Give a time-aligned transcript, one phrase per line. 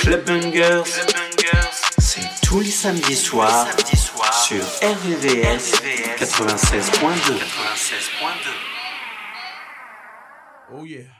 [0.00, 0.84] Club Bungers,
[1.98, 3.66] c'est tous les samedis soirs
[4.32, 5.82] sur RVVS
[6.18, 7.38] 96.2.
[10.72, 11.17] Oh yeah.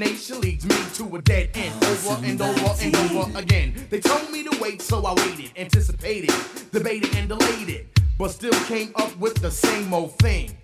[0.00, 3.74] Destination leads me to a dead end, over and over and over again.
[3.90, 6.32] They told me to wait, so I waited, anticipated,
[6.72, 10.56] debated and delayed it, but still came up with the same old thing.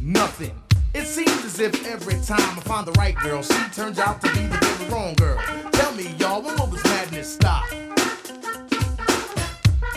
[0.00, 0.54] Nothing.
[0.94, 4.28] It seems as if every time I find the right girl, she turns out to
[4.34, 5.38] be the wrong girl.
[5.72, 7.64] Tell me, y'all, when will this madness stop?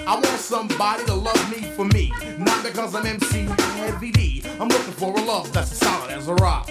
[0.07, 3.41] I want somebody to love me for me, not because I'm MC
[3.77, 4.43] Heavy D.
[4.59, 6.69] I'm looking for a love that's as solid as a rock.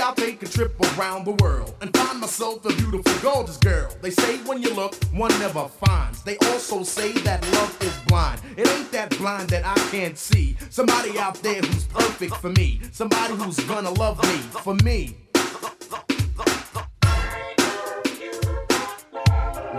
[0.00, 3.90] I'll take a trip around the world and find myself a beautiful, gorgeous girl.
[4.00, 6.22] They say when you look, one never finds.
[6.22, 8.40] They also say that love is blind.
[8.56, 10.56] It ain't that blind that I can't see.
[10.70, 12.80] Somebody out there who's perfect for me.
[12.92, 15.16] Somebody who's gonna love me for me.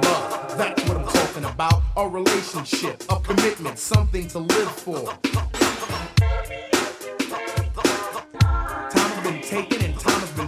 [0.03, 1.81] Love, that's what I'm talking about.
[1.95, 5.13] A relationship, a commitment, something to live for.
[8.89, 9.41] Time been
[9.83, 9.88] and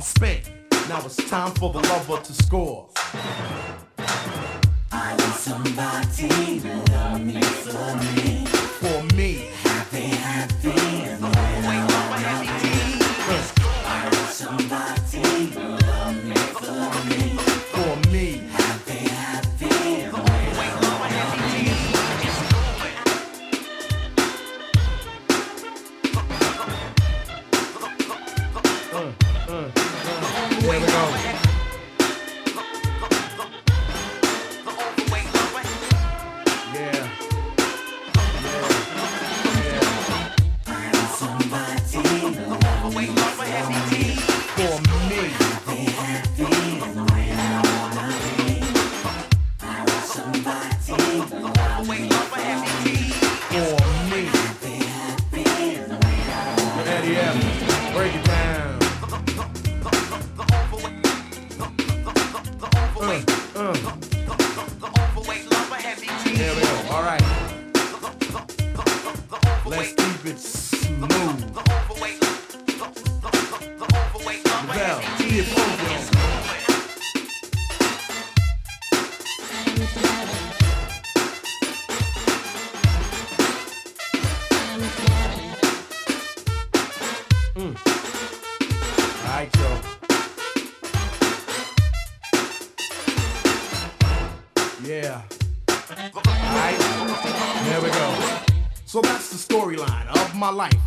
[0.01, 0.49] time spent.
[0.89, 2.87] Now it's time for the lover to score.
[4.91, 8.45] I need somebody to love me for me.
[8.45, 9.03] For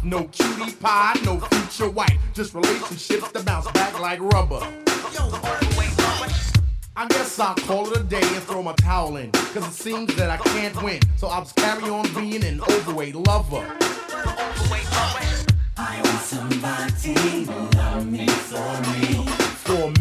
[0.05, 2.14] No cutie pie, no future wife.
[2.35, 4.59] Just relationships that bounce back like rubber.
[6.97, 9.31] I guess I'll call it a day and throw my towel in.
[9.31, 10.99] Cause it seems that I can't win.
[11.17, 13.65] So I'll just carry on being an overweight lover.
[15.77, 19.25] I want somebody to love me for me.
[19.65, 19.95] For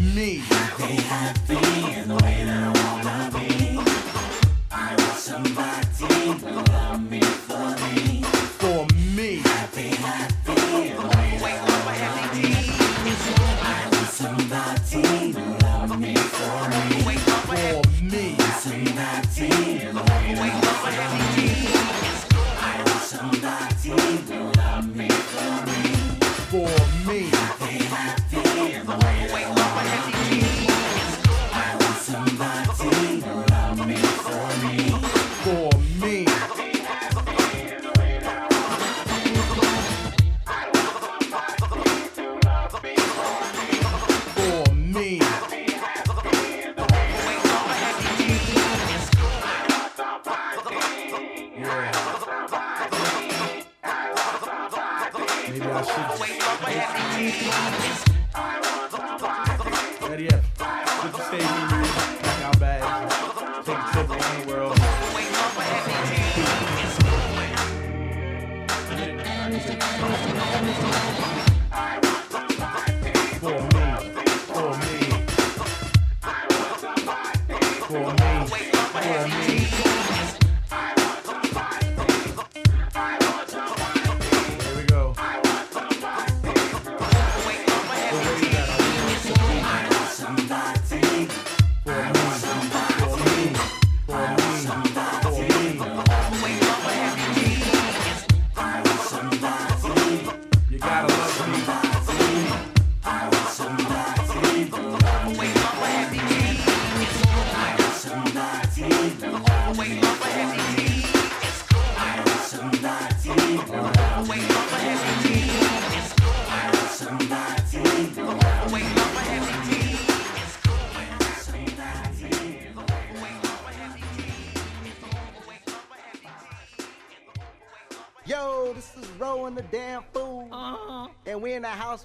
[69.54, 71.33] ほらすいません。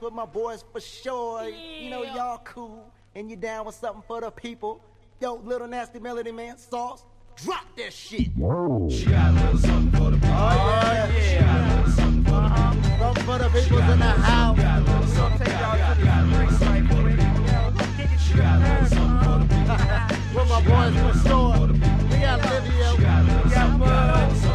[0.09, 1.43] With my boys for sure.
[1.43, 1.79] Yeah.
[1.81, 2.91] You know, y'all cool.
[3.15, 4.81] And you down with something for the people.
[5.21, 7.05] Yo, little nasty melody man, sauce.
[7.35, 8.21] Drop that shit.
[8.21, 10.29] She got a little something for the people.
[10.31, 11.07] Oh, yeah.
[11.21, 12.39] She got a little something for the people.
[12.39, 12.73] Uh-huh.
[12.99, 14.57] Something for the people in the house.
[14.57, 17.13] She got a little something for the
[17.97, 18.17] people.
[18.17, 19.77] She got a little something for the people.
[20.35, 21.67] With my boys for sure.
[22.09, 22.89] We got Livia.
[22.97, 24.48] We got Bud.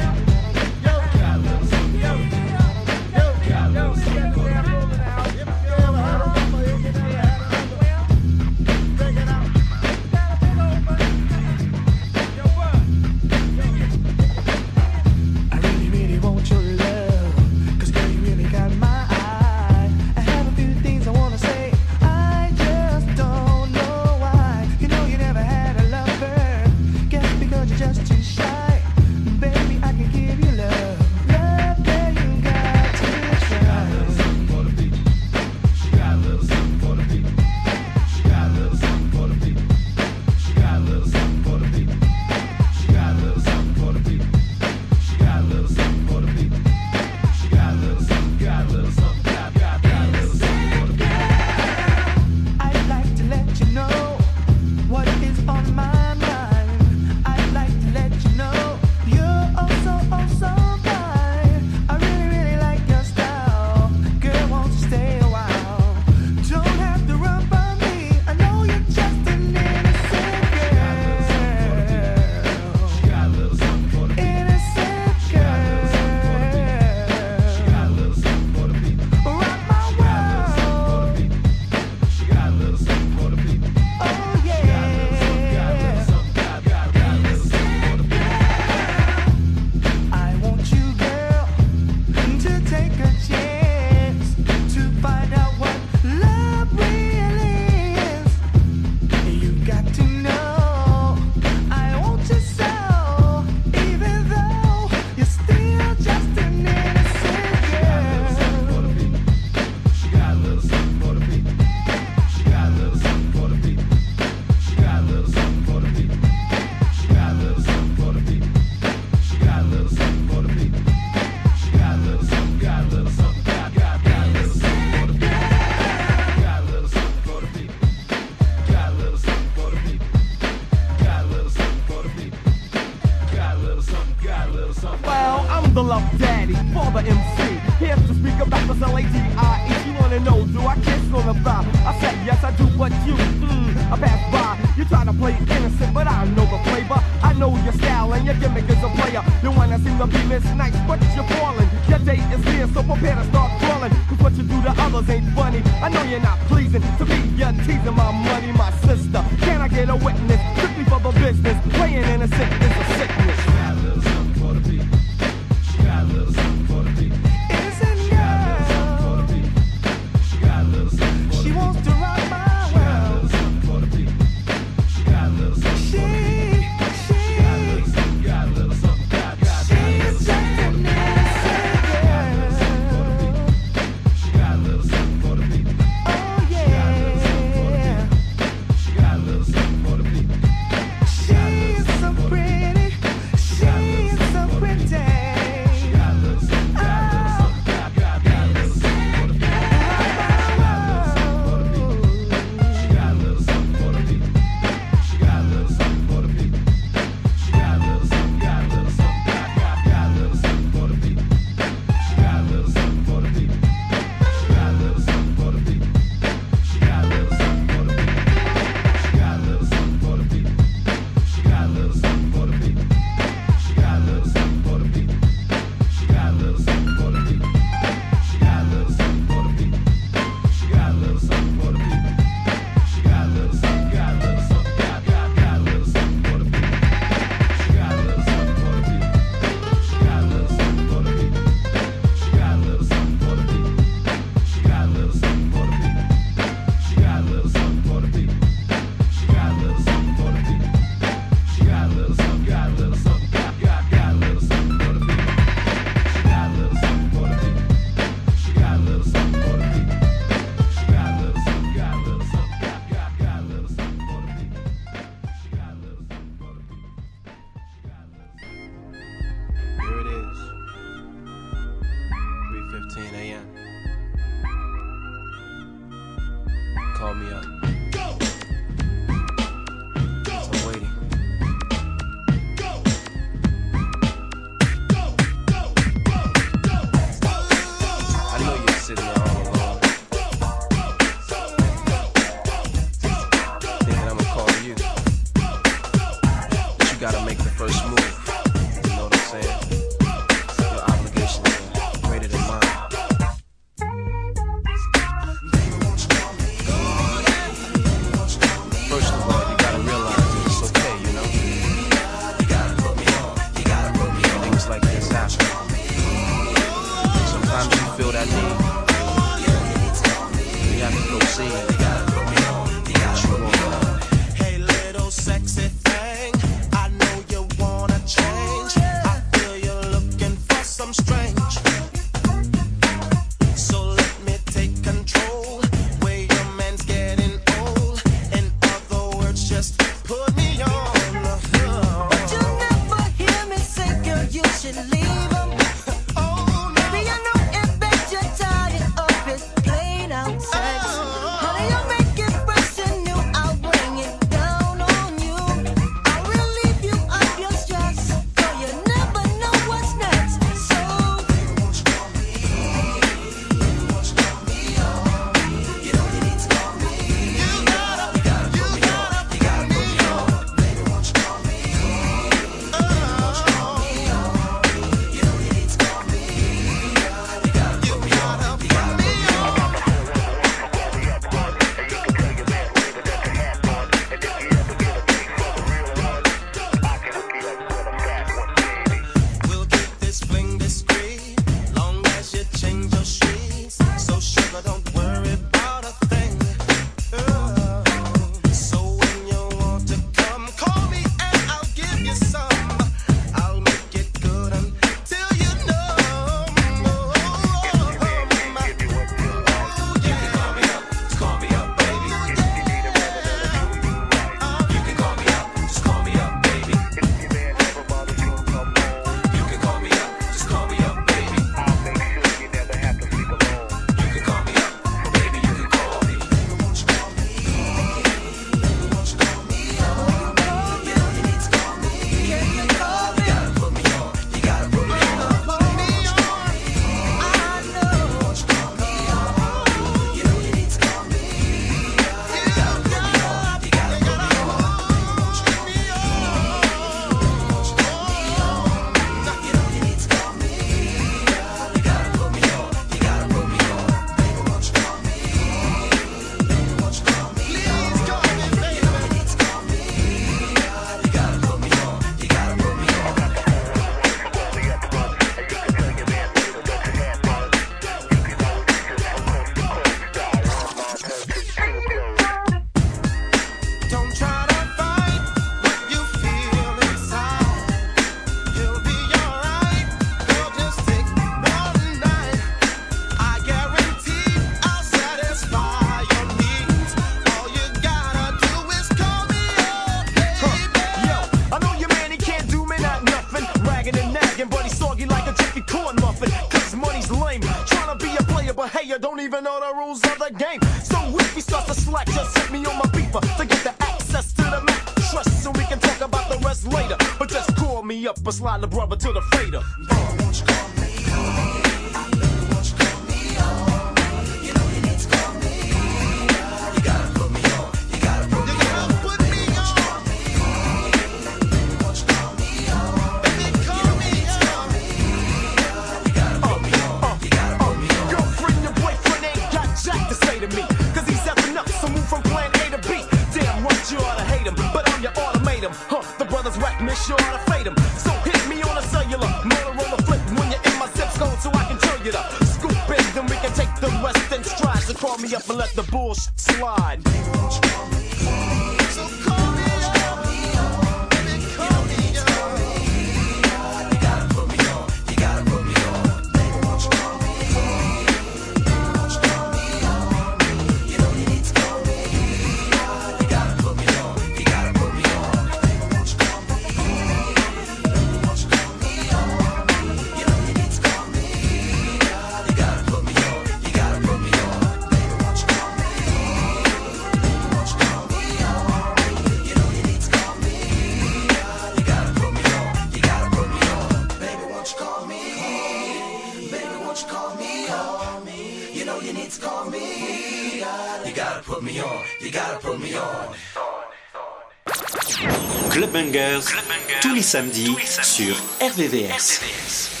[596.39, 599.41] Bangers, tous les samedis sur RVVS.
[599.43, 600.00] If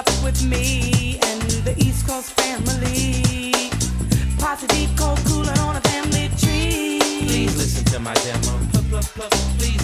[0.00, 3.22] up with me and the East Coast family.
[4.96, 6.98] Cold cooler on a family tree.
[7.26, 8.58] Please listen to my demo.
[8.72, 9.79] P -p -p Please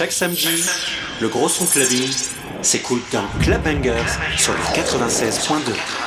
[0.00, 0.64] Chaque samedi,
[1.20, 2.10] le gros son clubbing
[2.62, 3.60] s'écoute dans Club
[4.38, 5.99] sur le 96.2.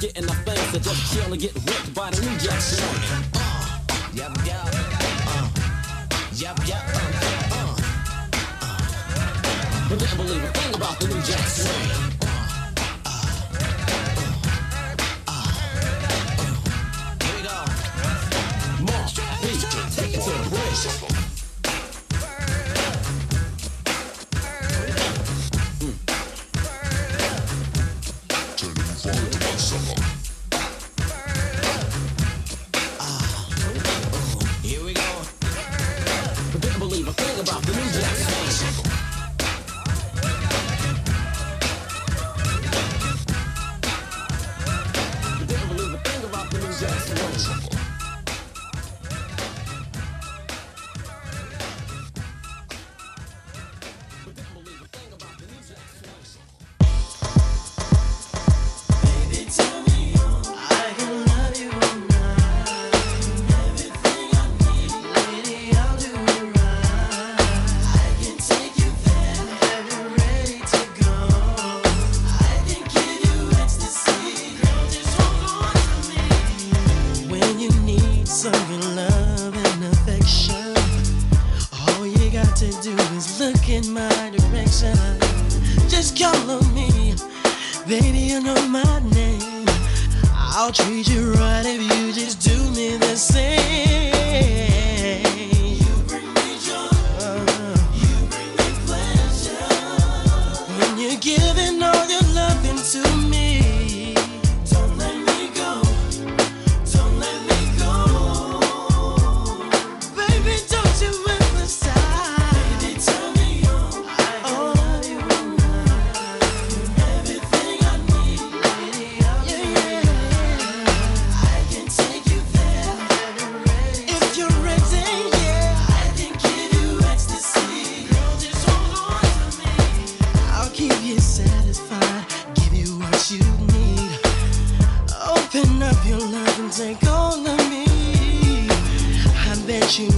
[0.00, 0.60] getting our things.
[0.70, 1.57] So just chill and get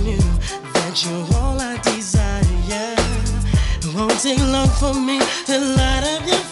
[0.03, 0.25] knew
[0.75, 2.95] that you're all I desire.
[3.83, 6.50] It won't take long for me to light up your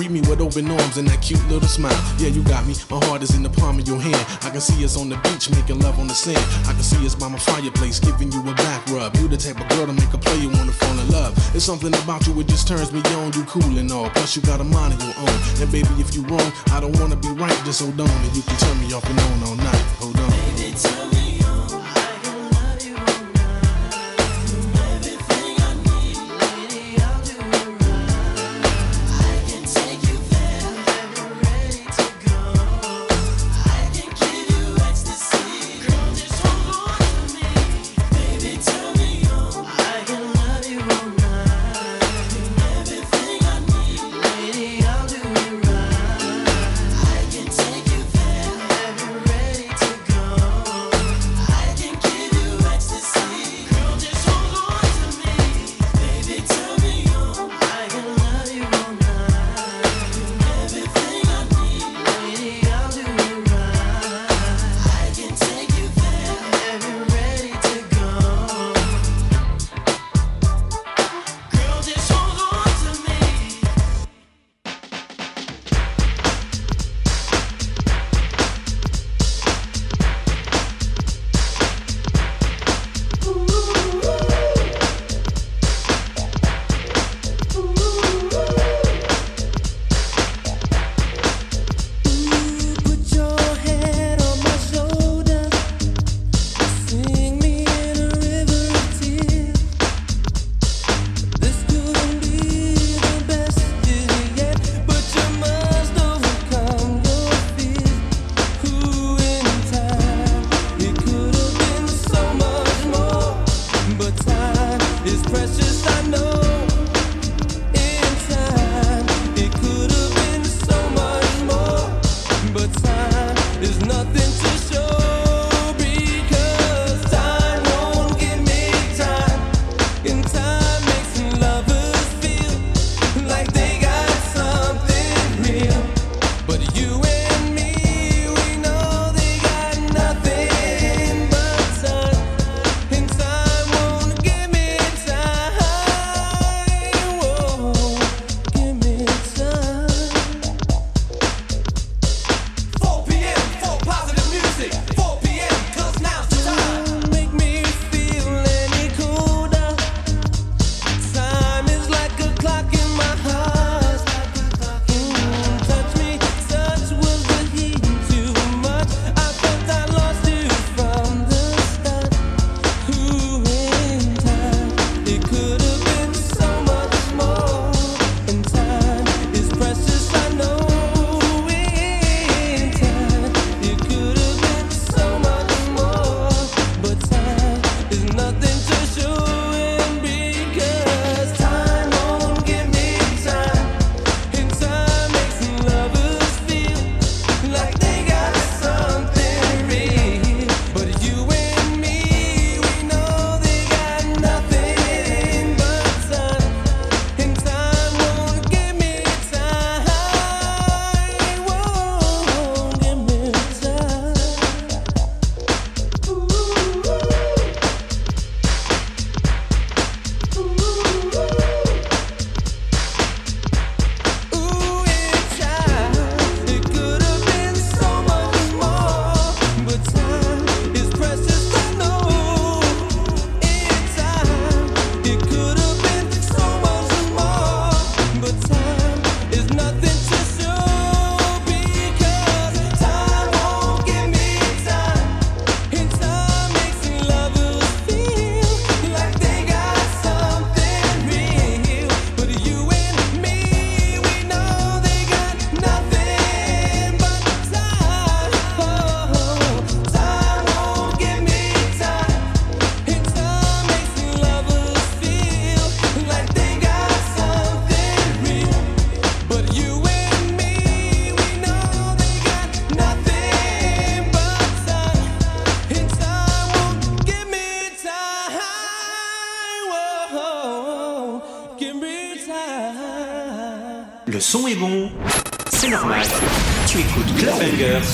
[0.00, 1.92] Greet me with open arms and that cute little smile.
[2.16, 2.72] Yeah, you got me.
[2.88, 4.16] My heart is in the palm of your hand.
[4.40, 6.40] I can see us on the beach making love on the sand.
[6.64, 9.14] I can see us by my fireplace giving you a back rub.
[9.16, 11.36] You the type of girl to make a player wanna fall in love.
[11.54, 13.34] It's something about you, it just turns me on.
[13.34, 14.08] You cool and all.
[14.08, 15.36] Plus, you got a mind of your own.
[15.60, 17.60] And baby, if you wrong, I don't wanna be right.
[17.68, 19.84] Just hold on and you can turn me off and on all night.
[20.00, 20.19] Hold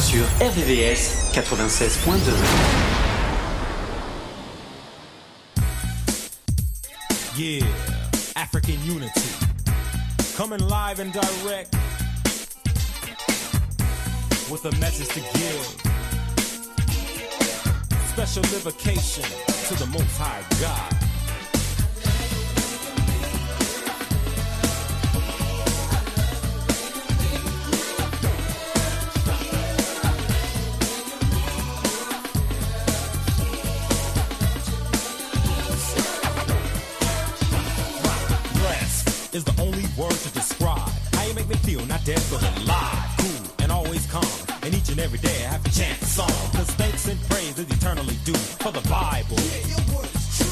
[0.07, 2.31] sur RVVS 96.2.
[7.37, 7.67] Yeah,
[8.37, 9.21] African unity.
[10.37, 11.75] Coming live and direct
[14.49, 15.67] with a message to give.
[18.13, 19.25] Special livocation
[19.69, 21.06] to the Most High God.
[42.07, 43.03] Dead but alive.
[43.19, 46.39] Cool and always calm, and each and every day I have to chant a song.
[46.55, 49.35] Cause thanks and praise is eternally due for the Bible.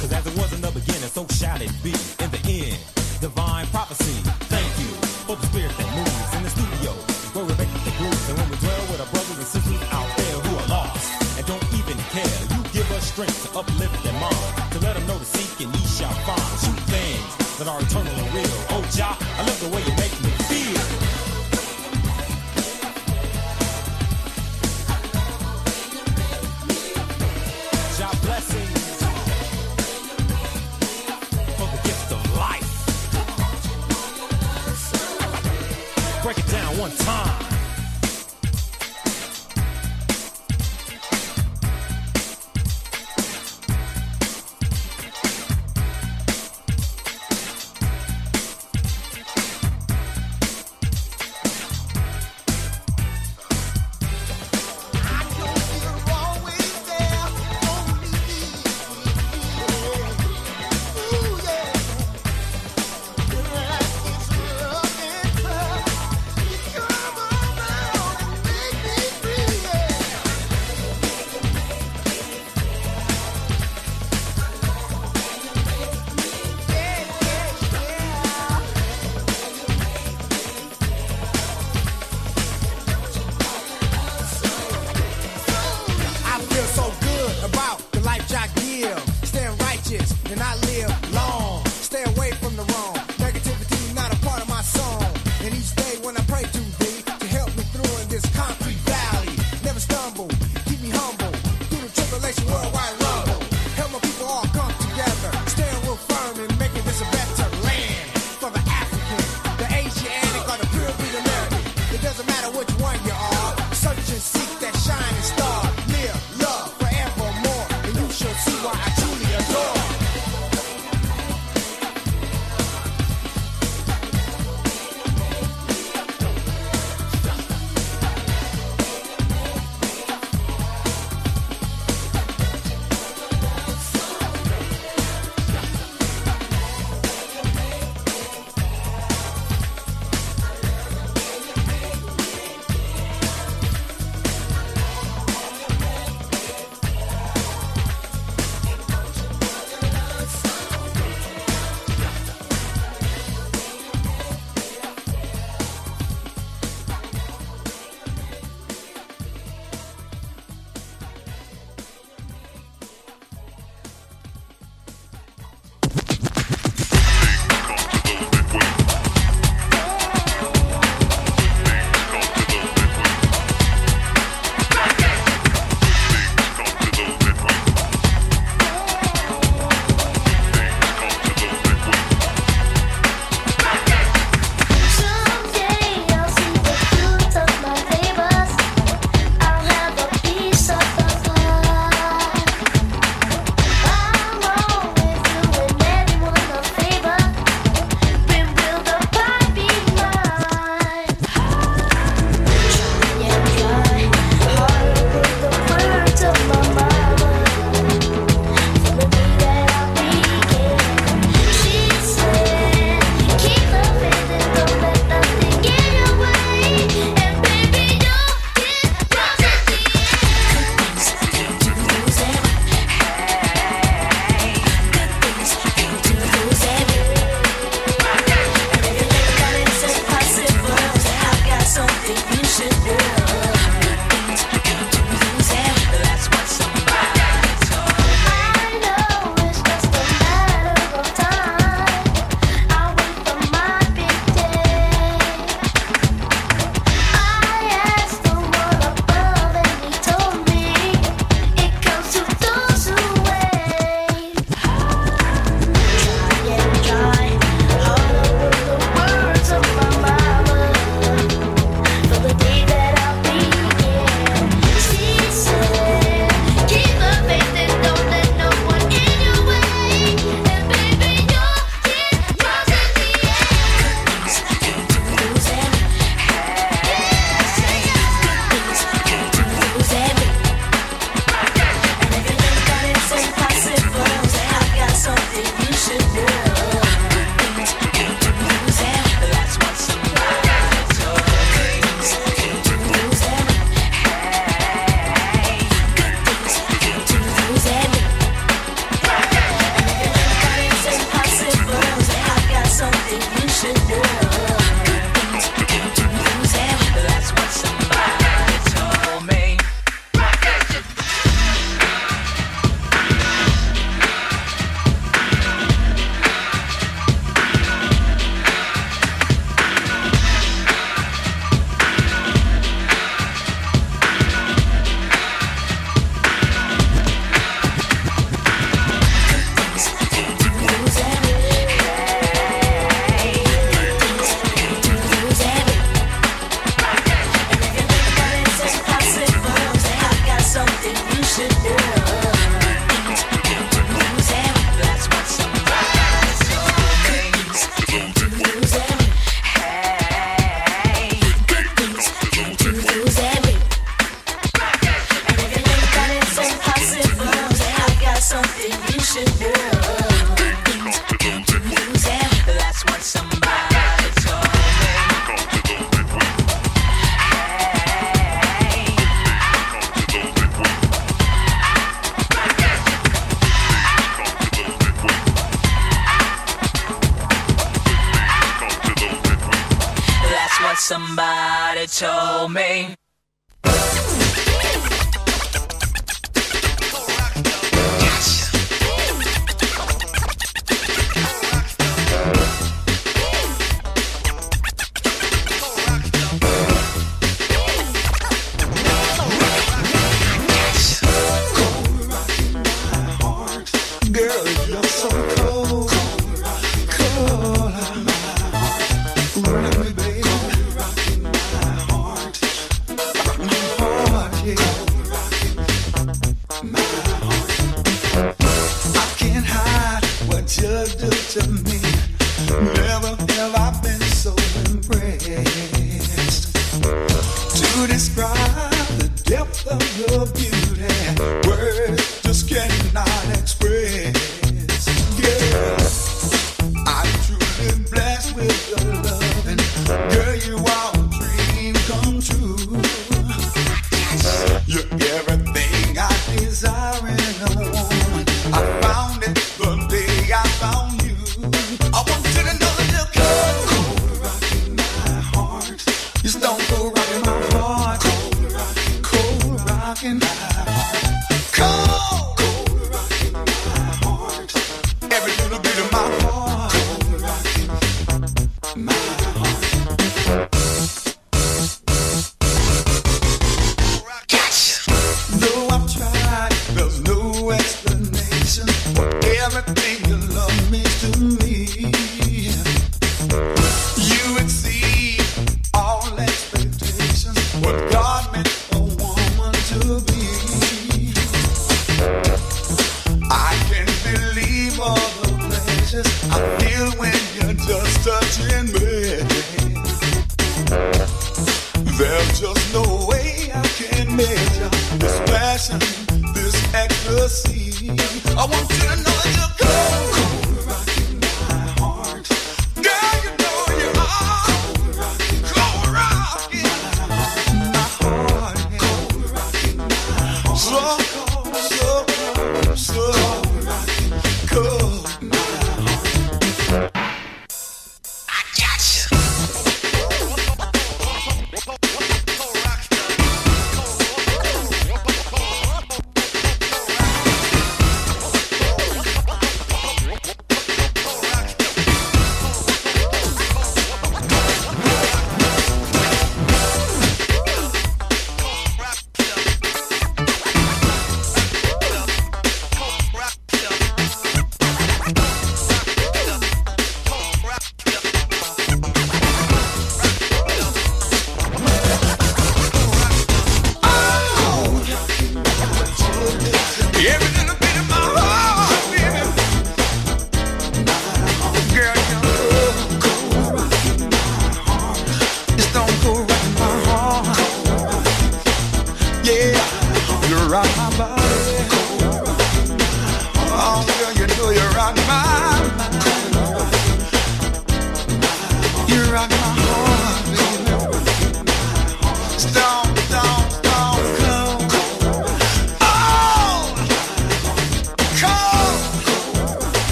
[0.00, 1.92] Cause as it was in the beginning, so shall it be
[2.24, 2.80] in the end.
[3.20, 4.16] Divine prophecy.
[4.48, 4.90] Thank you
[5.28, 6.90] for the spirit that moves in the studio
[7.36, 8.24] where we make the grooves.
[8.32, 11.04] And when we dwell with our brothers and sisters out there who are lost
[11.36, 15.04] and don't even care, you give us strength to uplift their mind, to let them
[15.04, 16.48] know to seek and ye shall find.
[16.64, 18.58] Shoot things that are eternally real.
[18.72, 19.91] Oh, Jah, I love the way you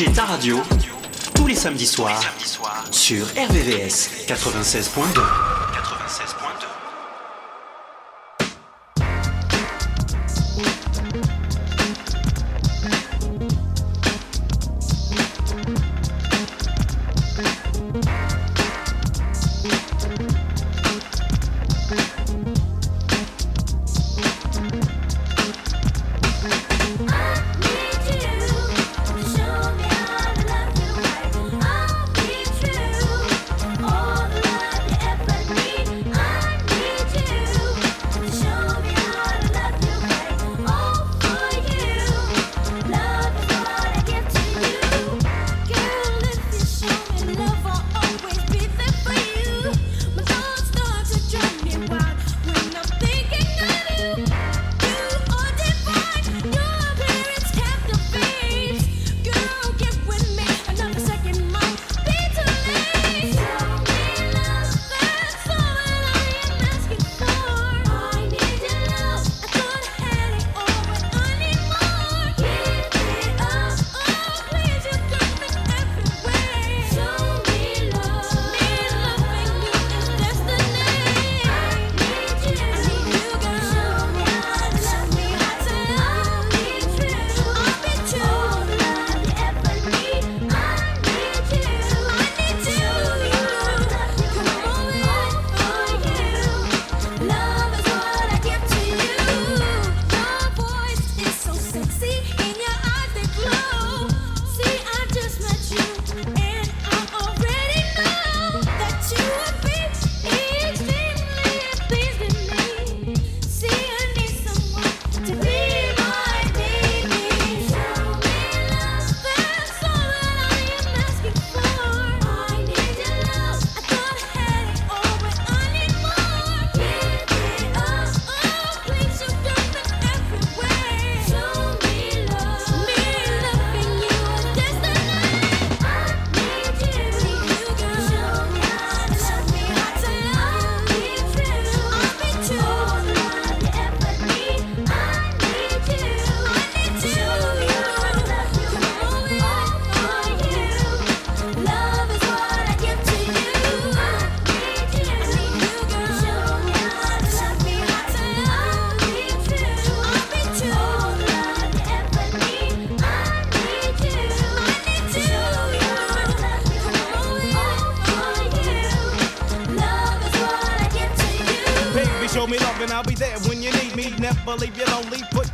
[0.00, 0.58] Bouger ta radio
[1.34, 5.49] tous les samedis soirs soir, sur RVVS 96.2.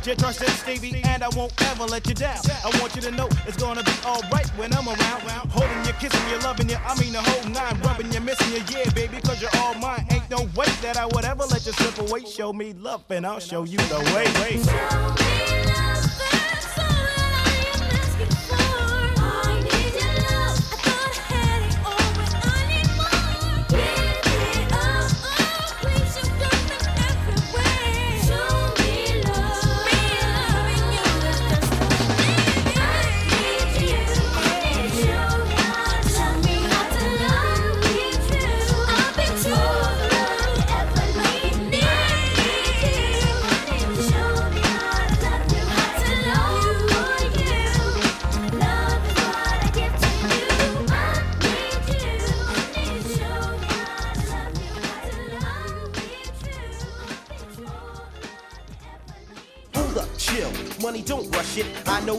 [0.07, 2.37] Your trust in Stevie, and I won't ever let you down.
[2.63, 5.51] I want you to know it's gonna be alright when I'm around.
[5.51, 6.77] Holding you, kissing you, loving you.
[6.77, 7.77] I mean the whole nine.
[7.81, 10.07] Rubbing you, missing you, yeah, baby, cause you're all mine.
[10.09, 12.23] Ain't no way that I would ever let you slip away.
[12.23, 14.27] Show me love and I'll show you the way.
[14.37, 15.56] Hold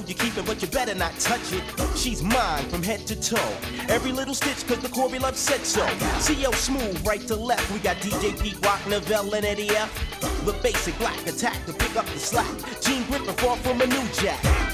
[0.09, 1.62] you keep it, but you better not touch it.
[1.96, 3.52] She's mine from head to toe.
[3.88, 5.86] Every little stitch, cause the Corey Love said so.
[6.20, 7.70] CL Smooth, right to left.
[7.72, 9.90] We got DJ Pete Rock, Novell, and Eddie F.
[10.44, 12.46] The basic black attack to pick up the slack.
[12.80, 14.67] Gene Griffin fall from a new jack.